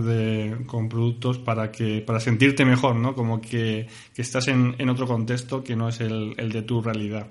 [0.66, 3.14] con productos para que para sentirte mejor, ¿no?
[3.14, 7.29] Como que, estás en, en, otro contexto que no es el, de tu realidad.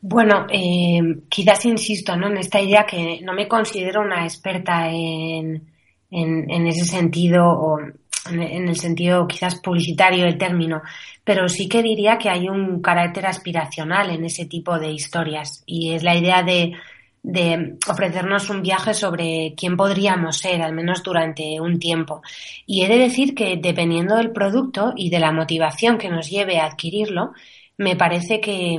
[0.00, 2.28] Bueno, eh, quizás insisto ¿no?
[2.28, 5.70] en esta idea que no me considero una experta en,
[6.10, 7.78] en, en ese sentido o
[8.28, 10.82] en el sentido quizás publicitario del término,
[11.24, 15.92] pero sí que diría que hay un carácter aspiracional en ese tipo de historias y
[15.92, 16.72] es la idea de,
[17.22, 22.22] de ofrecernos un viaje sobre quién podríamos ser, al menos durante un tiempo.
[22.66, 26.58] Y he de decir que dependiendo del producto y de la motivación que nos lleve
[26.58, 27.32] a adquirirlo,
[27.76, 28.78] me parece que,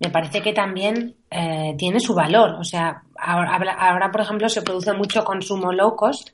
[0.00, 2.56] me parece que también eh, tiene su valor.
[2.58, 6.30] O sea, ahora, ahora, por ejemplo, se produce mucho consumo low cost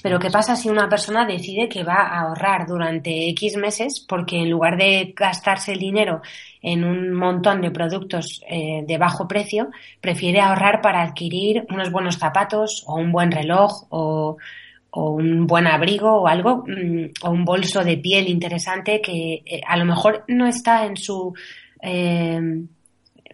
[0.00, 4.36] pero ¿qué pasa si una persona decide que va a ahorrar durante X meses porque
[4.36, 6.22] en lugar de gastarse el dinero
[6.62, 9.68] en un montón de productos eh, de bajo precio,
[10.00, 14.38] prefiere ahorrar para adquirir unos buenos zapatos o un buen reloj o,
[14.94, 19.76] un buen abrigo o algo, mm, o un bolso de piel interesante que eh, a
[19.76, 21.34] lo mejor no está en su...
[21.82, 22.40] Eh,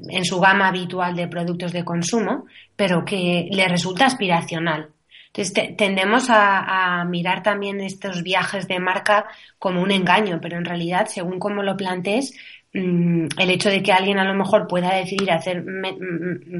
[0.00, 4.90] en su gama habitual de productos de consumo, pero que le resulta aspiracional.
[5.38, 9.26] Entonces tendemos a, mirar también estos viajes de marca
[9.60, 12.36] como un engaño, pero en realidad, según como lo plantees,
[12.74, 15.64] mm, el hecho de que alguien a lo mejor pueda decidir hacer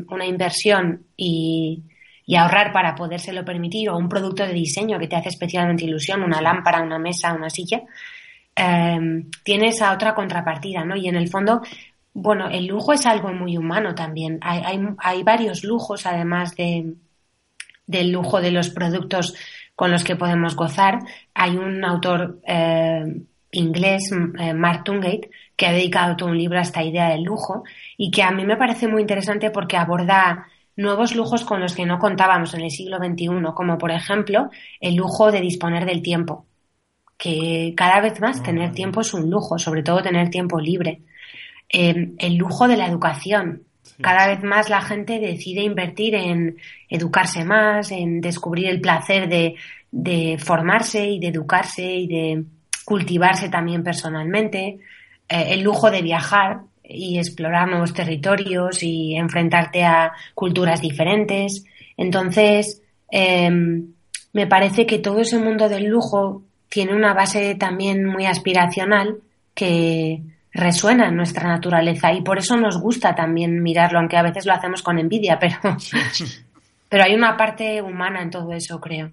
[0.09, 1.83] una inversión y,
[2.37, 6.41] ahorrar para podérselo permitir, o un producto de diseño que te hace especialmente ilusión, una
[6.41, 7.83] lámpara, una mesa, una silla,
[8.55, 10.95] eh, tiene esa otra contrapartida, ¿no?
[10.95, 11.63] Y en el fondo,
[12.15, 14.39] bueno, el lujo es algo muy humano también.
[14.43, 16.95] hay varios lujos, además de,
[17.89, 19.35] del lujo de los productos
[19.75, 21.01] con los que podemos gozar.
[21.35, 23.05] Hay un autor eh,
[23.53, 27.65] inglés, eh, Mark Tungate, que ha dedicado todo un libro a esta idea del lujo
[27.97, 30.47] y que a mí me parece muy interesante porque aborda
[30.77, 34.95] nuevos lujos con los que no contábamos en el siglo XXI, como por ejemplo el
[34.95, 36.47] lujo de disponer del tiempo,
[37.17, 41.03] que cada vez más ah, tener tiempo es un lujo, sobre todo tener tiempo libre.
[41.71, 43.65] eh, el lujo de la educación.
[44.01, 46.57] Cada vez más la gente decide invertir en
[46.89, 49.57] educarse más, en descubrir el placer de,
[49.91, 52.45] de formarse y de educarse y de
[52.85, 54.79] cultivarse también personalmente,
[55.29, 61.65] eh, el lujo de viajar y explorar nuevos territorios y enfrentarte a culturas diferentes.
[61.97, 63.93] Entonces, em,
[64.33, 69.19] me parece que todo ese mundo del lujo tiene una base también muy aspiracional
[69.55, 70.23] que
[70.59, 74.53] resuena en nuestra naturaleza y por eso nos gusta también mirarlo, aunque a veces lo
[74.53, 75.57] hacemos con envidia, pero,
[76.89, 79.11] pero hay una parte humana en todo eso, creo.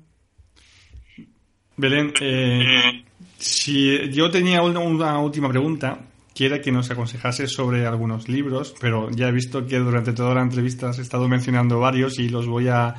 [1.77, 3.03] Belén, eh,
[3.38, 5.99] si yo tenía una, última pregunta,
[6.34, 10.41] quiera que nos aconsejase sobre algunos libros, pero ya he visto que durante toda la
[10.41, 12.95] entrevista has estado mencionando varios y los voy a,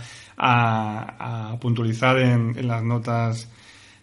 [1.60, 3.50] puntualizar en, las notas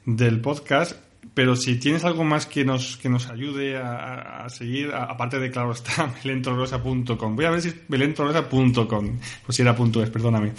[0.05, 1.02] del podcast.
[1.33, 5.71] Pero si tienes algo más que nos, que nos ayude a, seguir, aparte de, claro,
[5.73, 7.35] está belentorrosa.com.
[7.35, 10.53] Voy a ver si es belentorrosa.com, pues si era punto es, perdóname.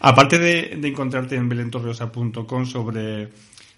[0.00, 3.28] Aparte de, de encontrarte en belentorrosa.com sobre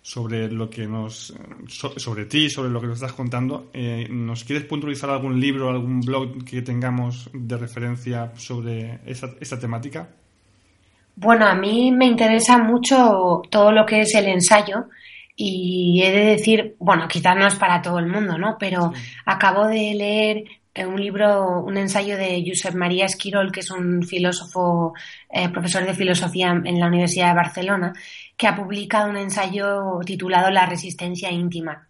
[0.02, 1.34] sobre lo que nos
[1.68, 3.70] sobre ti, sobre lo que nos estás contando.
[3.72, 10.08] Eh, ¿Nos quieres puntualizar algún libro, algún blog que tengamos de referencia sobre esta, temática?
[11.16, 14.86] Bueno, a mí me interesa mucho todo lo que es el ensayo
[15.42, 18.58] y he de decir, bueno, quizás no es para todo el mundo, ¿no?
[18.58, 18.92] Pero
[19.24, 20.44] acabo de leer
[20.86, 24.92] un libro, un ensayo de Josep María Esquirol, que es un filósofo,
[25.30, 27.94] eh, profesor de filosofía en la Universidad de Barcelona,
[28.36, 31.88] que ha publicado un ensayo titulado La resistencia íntima.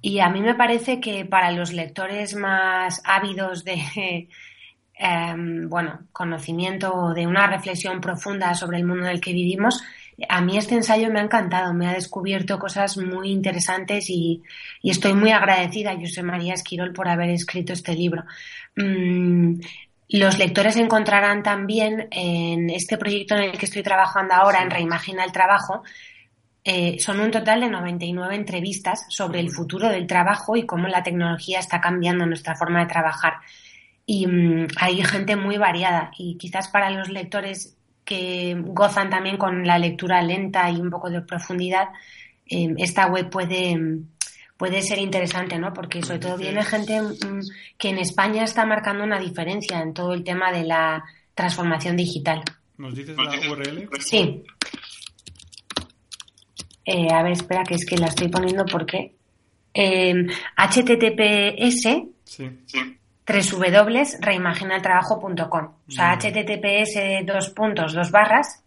[0.00, 4.30] Y a mí me parece que para los lectores más ávidos de
[4.94, 9.82] em, bueno, conocimiento o de una reflexión profunda sobre el mundo en el que vivimos,
[10.28, 14.42] a mí este ensayo me ha encantado, me ha descubierto cosas muy interesantes y,
[14.82, 18.24] estoy muy agradecida a José María Esquirol por haber escrito este libro.
[18.76, 19.60] Mm,
[20.08, 25.24] los lectores encontrarán también en este proyecto en el que estoy trabajando ahora, en Reimagina
[25.24, 25.82] el Trabajo,
[26.64, 31.02] eh, son un total de 99 entrevistas sobre el futuro del trabajo y cómo la
[31.02, 33.34] tecnología está cambiando nuestra forma de trabajar.
[34.04, 37.76] Y mm, hay gente muy variada y quizás para los lectores
[38.06, 41.88] que gozan también con la lectura lenta y un poco de profundidad,
[42.48, 43.76] eh, esta web puede
[44.56, 45.74] puede ser interesante, ¿no?
[45.74, 47.40] Porque sobre todo viene gente mm,
[47.76, 52.42] que en España está marcando una diferencia en todo el tema de la transformación digital.
[52.78, 53.88] ¿Nos dices la URL?
[54.00, 54.42] Sí.
[56.84, 59.16] Eh, a ver, espera, que es que la estoy poniendo porque
[60.56, 61.82] https
[62.24, 62.50] sí.
[63.26, 68.62] www.reimaginaltrabajo.com o sea, https dos puntos, dos barras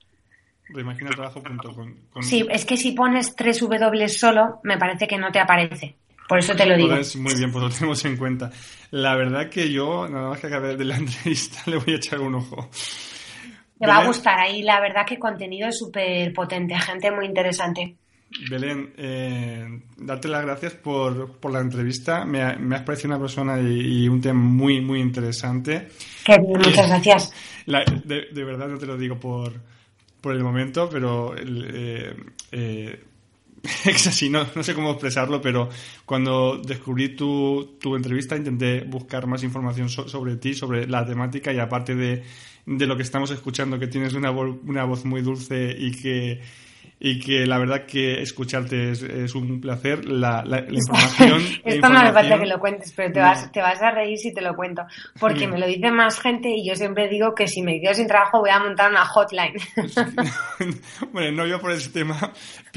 [0.69, 1.95] Reimaginatrabajo.com.
[2.21, 5.95] Sí, es que si pones tres W solo, me parece que no te aparece.
[6.27, 6.95] Por eso te lo digo.
[7.17, 8.51] muy bien, pues lo tenemos en cuenta.
[8.91, 12.19] La verdad que yo, nada más que acabar de la entrevista, le voy a echar
[12.19, 12.69] un ojo.
[13.79, 17.95] Me va a gustar ahí, la verdad que contenido es súper potente, gente muy interesante.
[18.49, 22.25] Belén, eh, darte las gracias por, por la entrevista.
[22.25, 25.89] Me, me, has parecido una persona y, un tema muy, muy interesante.
[26.39, 27.33] muchas gracias.
[27.65, 29.53] de, verdad no te lo digo por,
[30.21, 32.15] por el momento, pero eh,
[32.51, 33.03] eh,
[33.85, 35.69] es así, no, no, sé cómo expresarlo, pero
[36.05, 41.59] cuando descubrí tu, tu entrevista intenté buscar más información sobre ti, sobre la temática y
[41.59, 42.23] aparte de,
[42.65, 46.41] de, lo que estamos escuchando, que tienes una, una voz muy dulce y que
[47.01, 50.03] y que la verdad que escucharte es, un placer.
[50.05, 51.41] La, la, información.
[51.63, 54.33] Esto no me falta que lo cuentes, pero te vas, te vas a reír si
[54.33, 54.83] te lo cuento.
[55.17, 58.07] Porque me lo dice más gente y yo siempre digo que si me quedo sin
[58.07, 59.53] trabajo voy a montar una hotline.
[61.13, 62.17] bueno, no yo por ese tema.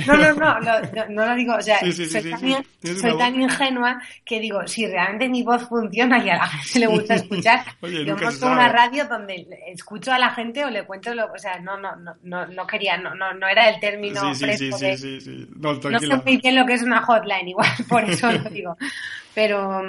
[0.06, 1.56] No, no, no, no, lo digo.
[1.56, 6.46] O sea, soy, tan, ingenua que digo, si realmente mi voz funciona y a la
[6.46, 10.84] gente le gusta escuchar, yo monto una radio donde escucho a la gente o le
[10.84, 11.24] cuento lo.
[11.24, 14.46] O sea, no, no, no, no, quería, no, no, no era el término no, sí,
[14.56, 18.04] sí, sí, sí, No, no, sé muy bien lo que es una hotline, igual, por
[18.04, 18.76] eso lo digo.
[19.34, 19.82] Pero,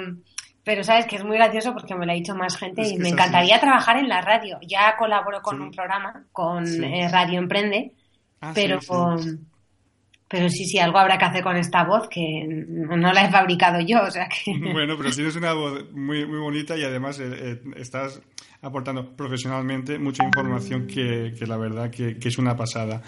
[0.64, 3.10] pero sabes que es muy gracioso porque me lo ha dicho más gente y me
[3.10, 4.58] encantaría trabajar en la radio.
[4.66, 7.92] Ya colaboro con un programa, con eh, Radio Emprende,
[8.40, 8.80] ah, pero
[10.26, 13.80] Pero sí, sí, algo habrá que hacer con esta voz que no la he fabricado
[13.80, 14.52] yo, o sea que...
[14.72, 18.20] Bueno, pero tienes una voz muy, muy bonita y además eh, eh, estás
[18.62, 23.02] aportando profesionalmente mucha información que, que la verdad que, que es una pasada.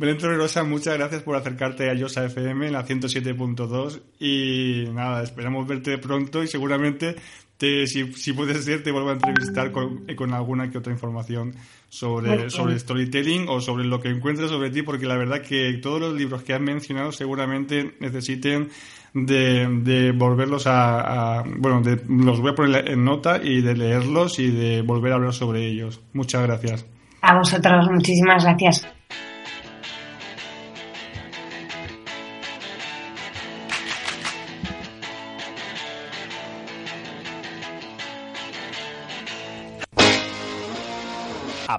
[0.00, 5.68] Belén Torrerosa, muchas gracias por acercarte a Yosa FM en la 107.2 y nada, esperamos
[5.68, 7.16] verte pronto y seguramente
[7.58, 11.54] si, si puede ser, te vuelvo a entrevistar con, con alguna que otra información
[11.90, 16.00] sobre, sobre storytelling o sobre lo que encuentres sobre ti, porque la verdad que todos
[16.00, 18.70] los libros que has mencionado seguramente necesiten
[19.12, 24.38] de, de volverlos a, bueno, de, los voy a poner en nota y de leerlos
[24.38, 26.00] y de volver a hablar sobre ellos.
[26.14, 26.86] Muchas gracias.
[27.20, 28.99] A vosotros, muchísimas gracias.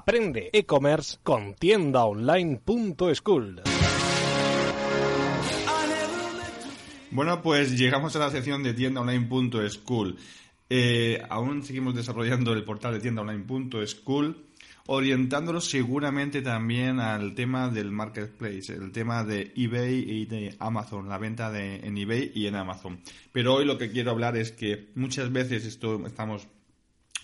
[0.02, 3.62] Aprende e-commerce con tiendaonline.school.
[7.12, 10.16] Bueno, pues llegamos a la sección de tiendaonline.school.
[10.68, 14.44] Eh, aún seguimos desarrollando el portal de tiendaonline.school,
[14.86, 21.18] orientándolo seguramente también al tema del marketplace, el tema de eBay y de Amazon, la
[21.18, 22.98] venta de, en eBay y en Amazon.
[23.30, 26.48] Pero hoy lo que quiero hablar es que muchas veces esto estamos,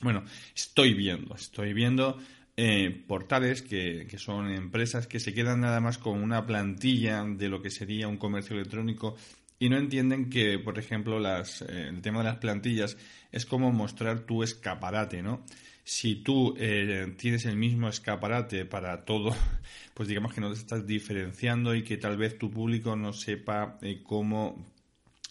[0.01, 0.23] bueno,
[0.55, 2.17] estoy viendo, estoy viendo
[2.61, 7.63] eh, portales que, son empresas que se quedan nada más con una plantilla de lo
[7.63, 9.15] que sería un comercio electrónico
[9.61, 12.97] y no entienden que, por ejemplo, las, eh, el tema de las plantillas
[13.31, 15.45] es como mostrar tu escaparate, ¿no?
[15.85, 19.37] Si tú eh, tienes el mismo escaparate para todo,
[19.95, 23.79] pues digamos que no te estás diferenciando y que tal vez tu público no sepa
[24.03, 24.67] cómo,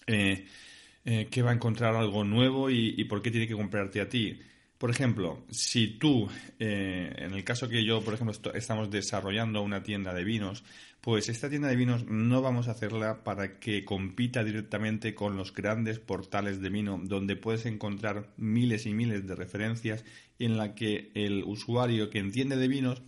[0.05, 4.39] que va a encontrar algo nuevo y por qué tiene que comprarte a ti.
[4.77, 9.81] Por ejemplo, si tú, eh, en el caso que yo, por ejemplo, estamos desarrollando una
[9.81, 10.63] tienda de vinos,
[11.01, 15.53] pues esta tienda de vinos no vamos a hacerla para que compita directamente con los
[15.53, 20.05] grandes portales de vino, donde puedes encontrar miles y miles de referencias
[20.37, 23.01] en la que el usuario que entiende de vinos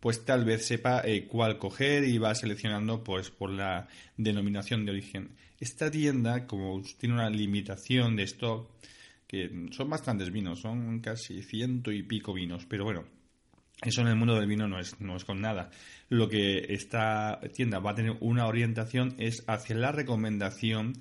[0.00, 4.92] pues tal vez sepa eh, cuál coger y va seleccionando pues por la denominación de
[4.92, 5.36] origen.
[5.60, 8.70] Esta tienda, como tiene una limitación de stock,
[9.30, 13.04] que son bastantes vinos, son casi ciento y pico vinos, pero bueno,
[13.80, 15.70] eso en el mundo del vino no es, no es con nada.
[16.08, 20.94] Lo que esta tienda va a tener una orientación es hacia la recomendación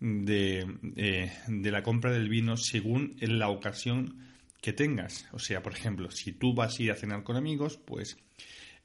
[0.00, 0.66] de,
[0.96, 4.16] eh, de la compra del vino según la ocasión
[4.62, 5.26] que tengas.
[5.32, 8.16] O sea, por ejemplo, si tú vas a ir a cenar con amigos, pues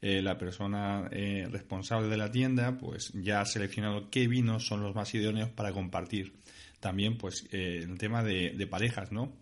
[0.02, 4.82] eh, la persona eh, responsable de la tienda pues ya ha seleccionado qué vinos son
[4.82, 6.34] los más idóneos para compartir
[6.80, 9.32] también pues eh, el tema de, parejas, ¿no?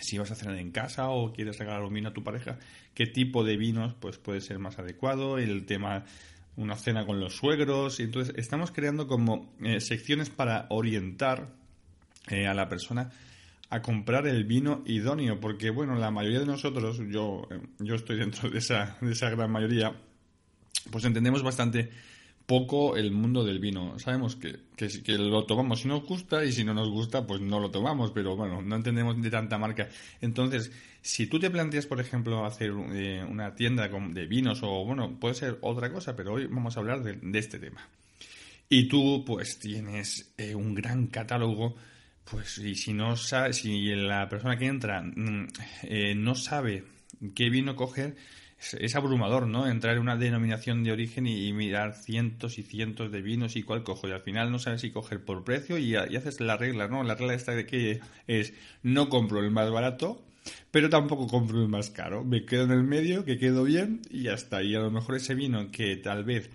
[0.00, 2.58] Si vas a cenar en casa o quieres regalar un vino a tu pareja,
[2.94, 6.04] qué tipo de vinos pues puede ser más adecuado, el tema
[6.56, 11.48] una cena con los suegros, y entonces estamos creando como eh, secciones para orientar
[12.28, 13.10] eh, a la persona
[13.70, 17.48] a comprar el vino idóneo, porque bueno, la mayoría de nosotros, yo,
[17.80, 19.92] yo estoy dentro de esa, de esa gran mayoría,
[20.90, 21.90] pues entendemos bastante
[22.46, 23.98] poco el mundo del vino.
[23.98, 27.40] Sabemos que, que, que, lo tomamos si nos gusta y si no nos gusta, pues
[27.40, 29.88] no lo tomamos, pero bueno, no entendemos de tanta marca.
[30.20, 30.70] Entonces,
[31.04, 35.34] si tú te planteas, por ejemplo, hacer eh, una tienda de vinos o, bueno, puede
[35.34, 37.88] ser otra cosa, pero hoy vamos a hablar de, este tema.
[38.68, 41.76] Y tú, pues, tienes eh, un gran catálogo,
[42.24, 45.48] pues, y si no sabe, si la persona que entra mm,
[45.82, 46.84] eh, no sabe
[47.34, 48.16] qué vino coger,
[48.58, 49.66] es, abrumador, ¿no?
[49.66, 53.82] Entrar en una denominación de origen y, mirar cientos y cientos de vinos y cuál
[53.82, 54.08] cojo.
[54.08, 57.02] Y al final no sabes si coger por precio y, haces la regla, ¿no?
[57.02, 60.24] La regla esta de que es no compro el más barato,
[60.70, 62.24] pero tampoco compro el más caro.
[62.24, 64.62] Me quedo en el medio, que quedo bien y ya está.
[64.62, 66.50] Y a lo mejor ese vino que tal vez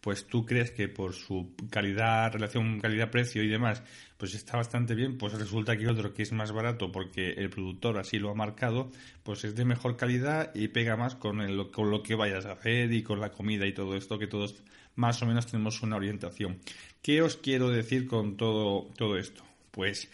[0.00, 3.82] pues tú crees que por su calidad, relación calidad-precio y demás,
[4.20, 7.96] pues está bastante bien, pues resulta que otro que es más barato porque el productor
[7.96, 8.90] así lo ha marcado,
[9.22, 12.52] pues es de mejor calidad y pega más con, el, con lo que vayas a
[12.52, 14.62] hacer y con la comida y todo esto, que todos
[14.94, 16.58] más o menos tenemos una orientación.
[17.00, 19.42] ¿Qué os quiero decir con todo, todo esto?
[19.70, 20.10] Pues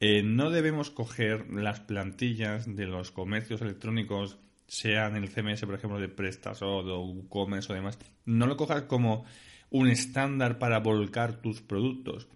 [0.00, 6.00] eh, no debemos coger las plantillas de los comercios electrónicos sean el CMS, por ejemplo,
[6.00, 9.26] de PrestaShop o WooCommerce o demás, no lo cojas como
[9.68, 12.28] un estándar para volcar tus productos.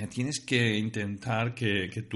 [0.00, 2.06] Eh, tienes que intentar que, que,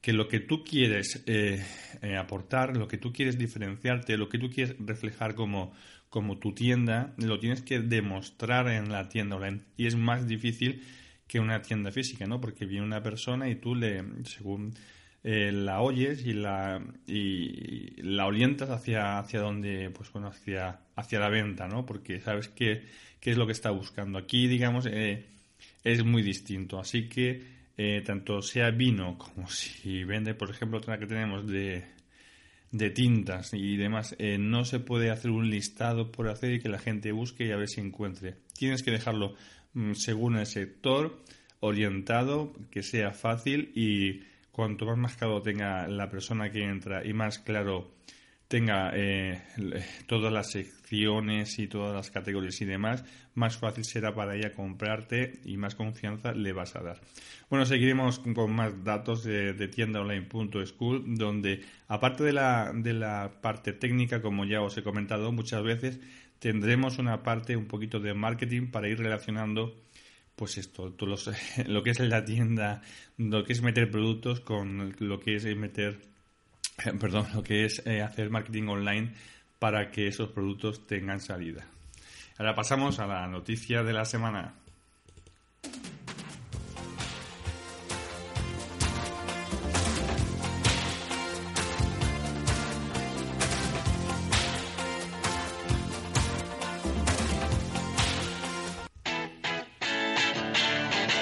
[0.00, 1.64] que lo que tú quieres eh,
[2.02, 5.72] eh, aportar, lo que tú quieres diferenciarte, lo que tú quieres reflejar como,
[6.08, 9.38] como tu tienda, lo tienes que demostrar en la tienda.
[9.76, 10.82] Y es más difícil
[11.26, 12.40] que una tienda física, ¿no?
[12.40, 14.74] Porque viene una persona y tú le, según
[15.24, 21.20] eh, la oyes y la, y la orientas hacia, hacia donde, pues bueno, hacia, hacia
[21.20, 21.86] la venta, ¿no?
[21.86, 22.84] Porque sabes qué,
[23.20, 24.18] qué es lo que está buscando.
[24.18, 25.31] Aquí, digamos, eh,
[25.84, 26.78] es muy distinto.
[26.78, 27.42] Así que,
[27.76, 31.84] eh, tanto sea vino como si vende, por ejemplo, otra que tenemos de,
[32.70, 36.78] de tintas y demás, no se puede hacer un listado por hacer y que la
[36.78, 38.36] gente busque y a ver si encuentre.
[38.54, 39.34] Tienes que dejarlo
[39.74, 41.22] mm, según el sector,
[41.60, 47.38] orientado, que sea fácil y cuanto más mascado tenga la persona que entra y más
[47.38, 47.94] claro
[48.52, 49.40] tenga eh,
[50.06, 53.02] todas las secciones y todas las categorías y demás,
[53.34, 57.00] más fácil será para ella comprarte y más confianza le vas a dar.
[57.48, 63.72] Bueno, seguiremos con más datos de, de tiendaonline.school, donde aparte de la, de la parte
[63.72, 65.98] técnica, como ya os he comentado muchas veces,
[66.38, 69.80] tendremos una parte un poquito de marketing para ir relacionando
[70.36, 70.94] pues esto,
[71.68, 72.82] lo que es la tienda,
[73.16, 76.11] lo que es meter productos con lo que es meter
[77.00, 79.12] perdón, lo que es eh, hacer marketing online
[79.58, 81.64] para que esos productos tengan salida.
[82.38, 84.54] Ahora pasamos a la noticia de la semana.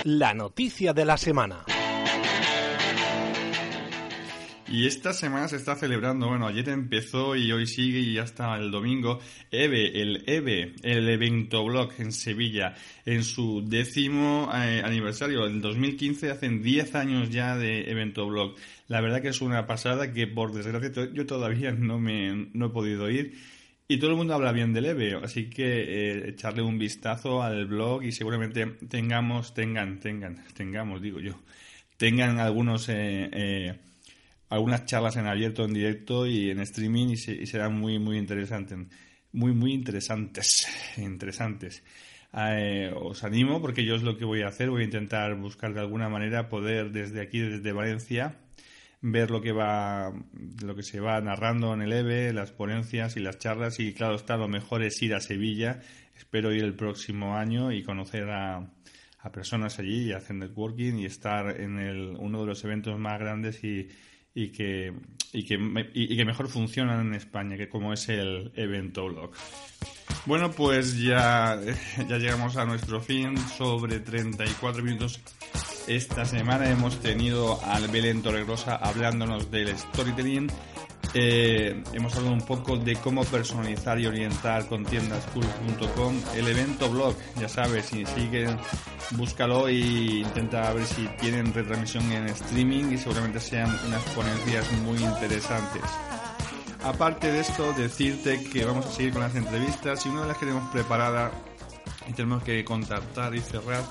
[0.05, 1.65] La noticia de la semana.
[4.71, 8.71] Y esta semana se está celebrando, bueno, ayer empezó y hoy sigue y hasta el
[8.71, 9.19] domingo,
[9.51, 15.49] EVE, el EVE, el evento blog en Sevilla, en su décimo eh, aniversario.
[15.49, 18.55] En 2015 hacen 10 años ya de evento blog.
[18.87, 22.71] La verdad que es una pasada que por desgracia yo todavía no me no he
[22.71, 23.35] podido ir.
[23.89, 27.67] Y todo el mundo habla bien del EVE, así que eh, echarle un vistazo al
[27.67, 31.35] blog y seguramente tengamos, tengan, tengan, tengamos, digo yo,
[31.97, 33.81] tengan algunos eh,
[34.51, 38.79] algunas charlas en abierto, en directo y en streaming y, serán muy, muy interesantes.
[39.33, 40.67] Muy, muy interesantes.
[40.99, 41.85] Interesantes.
[42.33, 44.69] Eh, os animo porque yo es lo que voy a hacer.
[44.69, 48.39] Voy a intentar buscar de alguna manera poder desde aquí, desde Valencia,
[49.01, 50.13] ver lo que va,
[50.65, 53.79] lo que se va narrando en el EVE, las ponencias y las charlas.
[53.79, 55.81] Y claro está, lo mejor es ir a Sevilla.
[56.17, 58.69] Espero ir el próximo año y conocer a,
[59.21, 63.21] a personas allí y hacer networking y estar en el, uno de los eventos más
[63.21, 63.89] grandes y
[64.35, 64.93] y que,
[65.33, 65.59] y que,
[65.95, 69.33] y que mejor funcionan en España, que como es el evento blog.
[70.27, 71.59] Bueno, pues ya,
[72.09, 75.21] ya llegamos a nuestro fin, sobre 34 minutos.
[75.87, 80.49] Esta semana hemos tenido al Belén Torregrosa hablándonos del storytelling
[81.15, 86.15] eh, hemos hablado un poco de cómo personalizar y orientar con tiendascool.com.
[86.37, 88.57] El evento blog, ya sabes, si siguen,
[89.13, 94.99] búscalo y intenta ver si tienen retransmisión en streaming y seguramente sean unas ponencias muy
[94.99, 95.83] interesantes.
[96.85, 100.39] Aparte de esto, decirte que vamos a seguir con las entrevistas y una de las
[100.39, 101.31] que tenemos preparada
[102.09, 103.83] y tenemos que contactar y cerrar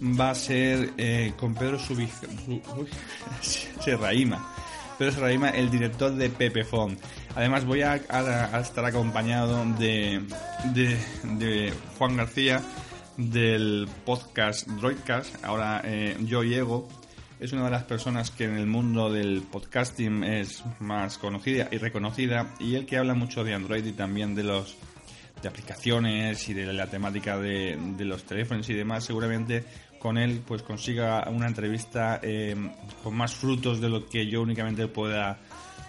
[0.00, 2.12] va a ser eh, con Pedro Subij...
[3.40, 4.57] Serraima
[4.98, 6.98] Pedro Serraima, el director de Pepefon.
[7.36, 10.20] Además voy a, estar acompañado de,
[10.74, 12.60] de, Juan García
[13.16, 16.88] del podcast Droidcast, ahora eh, Yo y Ego.
[17.38, 21.78] Es una de las personas que en el mundo del podcasting es más conocida y
[21.78, 24.76] reconocida y el que habla mucho de Android y también de los
[25.40, 29.64] de aplicaciones y de la temática de, de los teléfonos y demás seguramente
[29.98, 32.56] con él pues consiga una entrevista eh,
[33.02, 35.38] con más frutos de lo que yo únicamente pueda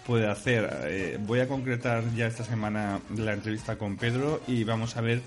[0.09, 0.67] puede hacer.
[0.87, 5.21] Eh, voy a concretar ya esta semana la entrevista con Pedro y vamos a ver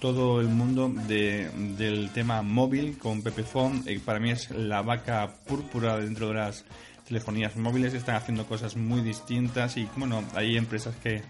[0.00, 3.84] todo el mundo del tema móvil con Pepefon.
[3.86, 6.64] Eh, para mí es la vaca púrpura dentro de las
[7.06, 7.92] telefonías móviles.
[7.92, 11.22] Están haciendo cosas muy distintas y bueno, hay empresas que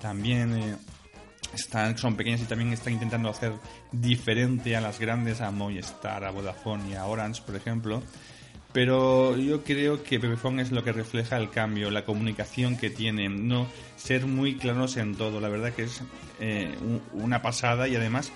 [0.00, 0.78] también
[1.54, 3.52] están, son pequeñas y también están intentando hacer
[3.92, 8.02] diferente a las grandes, a Movistar, a Vodafone y a Orange, por ejemplo.
[8.72, 13.48] Pero yo creo que Pepefon es lo que refleja el cambio, la comunicación que tienen,
[13.48, 15.40] no ser muy claros en todo.
[15.40, 16.02] La verdad que es
[16.38, 16.74] eh,
[17.14, 18.30] una pasada y además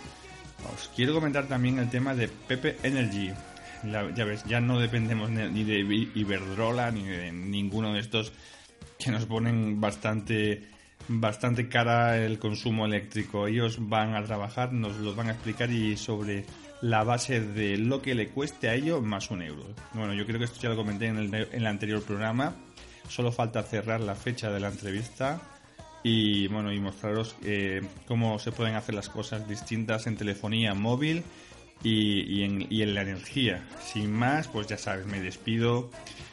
[0.74, 3.30] os quiero comentar también el tema de Pepe Energy.
[3.84, 5.80] ya ves, ya no dependemos ni de
[6.14, 8.32] Iberdrola ni de ninguno de estos
[8.98, 10.62] que nos ponen bastante
[11.08, 13.46] bastante cara el consumo eléctrico.
[13.46, 16.44] Ellos van a trabajar, nos lo van a explicar y sobre
[16.82, 19.64] la base de lo que le cueste a ellos más un euro.
[19.94, 22.54] Bueno, yo creo que esto ya lo comenté en el, anterior programa.
[23.08, 25.40] Solo falta cerrar la fecha de la entrevista
[26.04, 31.22] y bueno y mostraros eh, cómo se pueden hacer las cosas distintas en telefonía móvil
[31.84, 33.64] y, en, y en la energía.
[33.84, 35.90] Sin más, pues ya sabes, me despido.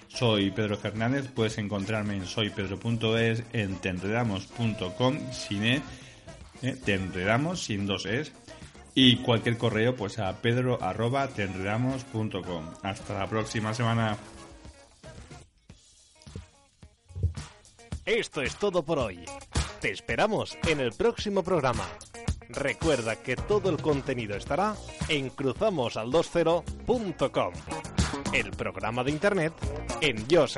[0.10, 5.82] Soy Pedro Fernández, puedes encontrarme en soypedro.es, en tenredamos.com, sin e,
[6.62, 8.34] eh, tenredamos, sin dos es,
[8.95, 12.66] y cualquier correo pues a pedro arroba tenredamos.com.
[12.84, 14.18] Hasta la próxima semana.
[18.05, 19.24] Esto es todo por hoy.
[19.80, 21.86] Te esperamos en el próximo programa.
[22.49, 24.76] Recuerda que todo el contenido estará
[25.07, 27.53] en cruzamosal20.com.
[28.34, 29.53] el programa de Internet
[30.01, 30.57] en Jos